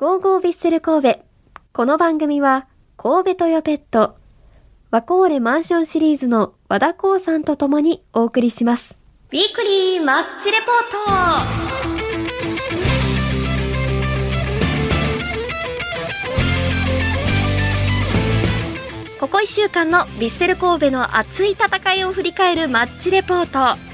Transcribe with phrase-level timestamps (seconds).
[0.00, 1.20] ゴーゴービッセル神戸。
[1.74, 2.66] この番組は、
[2.96, 4.16] 神戸トヨペット、
[4.90, 8.96] ワコーレマンションシリーズの和田光さんと共にお送りします。
[9.30, 10.78] ウィークリーマッチレポー
[19.18, 23.89] トここ1週間のヴィッセル神戸の熱い戦いを振り返るマッチレポート。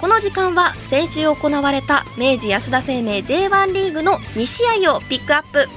[0.00, 5.68] この時間は先週行われた明治安田生命 J1 リーグの2試合をピックアップ。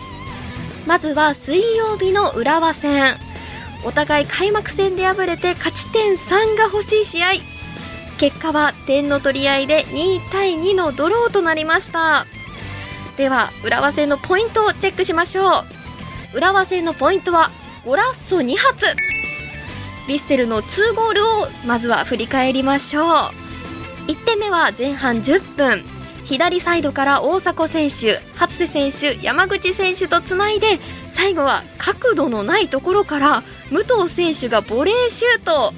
[0.86, 3.16] まずは水曜日の浦和戦。
[3.86, 7.32] お互い開幕戦で敗れて勝ち点3が欲しい試合。
[8.18, 12.26] 結果は点の取り合いで2対2のドローとなりました。
[13.16, 15.66] では、浦和戦のポイントをチェックしましょう。
[16.34, 17.52] 浦和戦のポイントは
[17.86, 18.86] ゴラッソ2発
[20.08, 23.47] ヴィッセルの2ゴールをまずは振り返りましょう
[24.08, 25.84] 1点目は前半10分。
[26.24, 30.78] 左サイドから大迫選手初瀬選手山口選手とつないで
[31.12, 35.74] 最後は角度のないところから武藤選手がボレーシュート。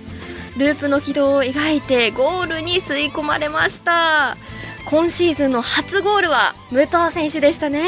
[0.57, 4.37] ループの軌道を描いてゴールに吸い込まれました。
[4.85, 7.83] 今シーズンの初ゴールは武藤選手でしたね。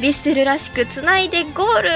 [0.00, 1.90] ヴィッセルらしくつないでゴール。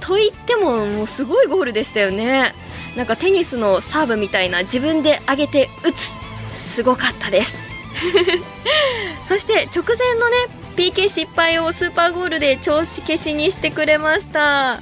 [0.00, 2.54] と言ってももうすごいゴールでしたよね。
[2.96, 6.17] なんかテニスのサーブみたいな自分で上げて打つ。
[6.78, 7.56] すごかったです。
[9.26, 10.36] そして直前のね
[10.76, 14.80] PK 失敗をスーパーゴールで調子消しにしてくれました。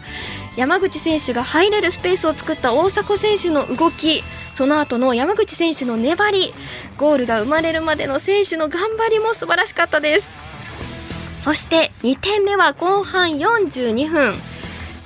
[0.59, 4.23] 山口選手が入れるスペースを作った大迫選手の動き
[4.55, 6.53] その後の山口選手の粘り
[6.99, 10.29] ゴールが生まれるまでの選手の頑張りも素晴らしかったです。
[11.41, 14.35] そして2点目は後半42分。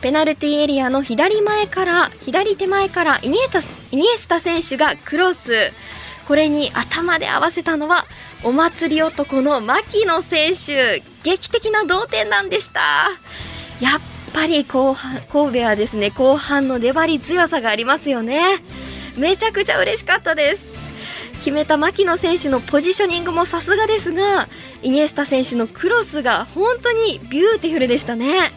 [0.01, 5.71] ペナルティーエリアの左前から左手前からイニエタイニエスタ選手がクロス。
[6.31, 8.07] これに頭で合わせたのは
[8.45, 11.03] お祭り男の槙野選手。
[11.25, 13.09] 劇的な同点弾でした。
[13.81, 14.01] やっ
[14.33, 18.63] ぱり後半神戸はですね後半の粘り強さがありますよね。
[19.17, 20.63] めちゃくちゃ嬉しかったです。
[21.39, 24.47] 決めた槙野選手のポジショニングもさすがですが
[24.83, 28.53] イニエスタ選手のクロスが本当にビューティフルでしたね。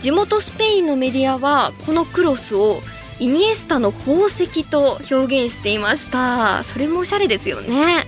[0.00, 2.80] 地元スペインのメディアはこのクロスを
[3.20, 6.64] イニエスタの宝石と表現していました。
[6.64, 8.06] それもおしゃれですよね。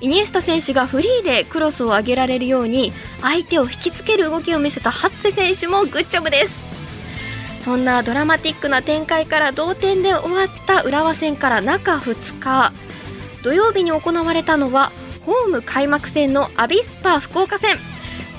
[0.00, 6.54] イニエスタ選手がフリーでクロスを上げられるように相手を引きつける動きを見せた初瀬選手もグッジョブです。
[7.64, 12.72] そんなドラマティックな展開から同点で終わった浦和戦から中2日。
[13.42, 14.92] 土曜日に行われたのは
[15.22, 17.76] ホーム開幕戦のアビスパ福岡戦。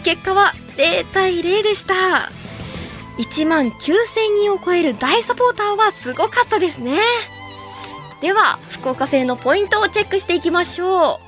[0.03, 2.31] 結果は0対0でした。
[3.18, 3.96] 1万9000
[4.40, 7.00] 人を超える大サポーターはすごかったですね。
[8.22, 11.20] では福岡戦のポイントをチェックしていきましょ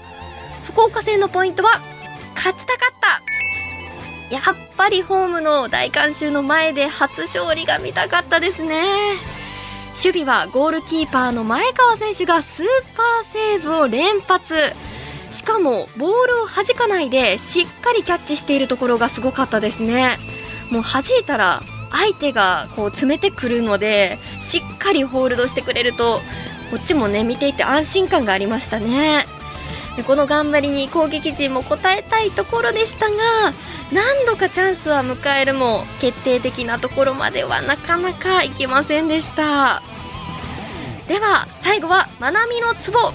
[0.62, 0.66] う。
[0.66, 1.82] 福岡戦のポイントは
[2.36, 3.22] 勝ちたかった。
[4.34, 8.84] やっぱりホームの大観衆の前で初勝利が見たかったですね。
[9.96, 14.74] 守備はゴールキーパーの前川選手がスーパーセーブを連発。
[15.30, 20.18] しかもボールを弾かないでしっかりキャッチしているところがすごかったですね。
[20.70, 21.62] もう弾いたら
[21.94, 26.20] 相手がこう詰めてくるのでしっかりホールドしてくれると
[26.72, 29.28] こっちもね見ていて安心感がありましたね。
[29.96, 33.54] でこの頑張りに攻撃陣も応えたいところでしたが
[33.92, 39.84] 何度かチャンスは迎えるも決定的なところまではなかなかいけませんでした。
[41.08, 43.14] では最後はまなみのツボ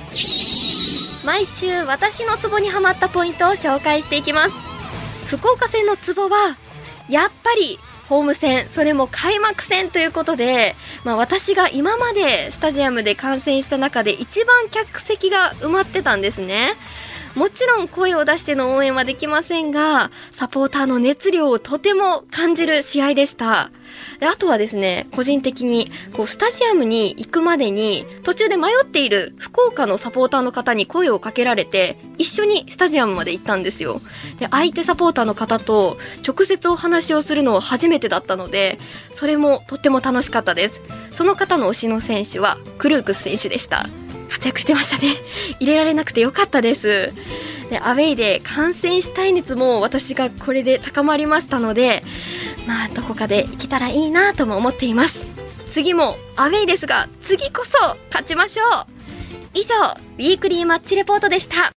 [1.27, 4.55] 毎週私のツボにはまったポイントを紹介していきます。
[5.27, 6.57] 福岡戦のツボは
[7.09, 10.75] やっぱりホーム戦それも開幕戦ということで、
[11.05, 16.75] まあ、私が今までスタジアムで観戦した中で一番客席が埋まってたんですね。
[17.39, 23.71] もちろん声を出しての応援はできませんがサポーターの熱量をとても感じる試合でした。
[24.19, 34.01] であとはですね個人的にこうスタジアムに行くまでに途中で迷っている福岡のサポーターの方に声をかけられて一緒にスタジアムまで行ったんですよ。
[34.41, 35.97] で相手サポーターの方と
[36.27, 38.81] 直接お話をするのは初めてだったので
[39.15, 40.81] それもとっても楽しかったです。
[41.13, 43.87] その方の推しの選手はクルークス選手でした。
[44.29, 45.15] 活躍してましたね。
[45.61, 47.13] 入れられなくてよかったです。
[47.71, 52.03] でアウェイで感染したい熱も私がこれで高まりましたので
[52.67, 55.27] まあどこかで行けたらいいなとも思っています。
[55.71, 58.87] 次もアウェイですが次こそ勝ちましょう。
[59.55, 61.73] 以上ウィークリーマッチレポートでした。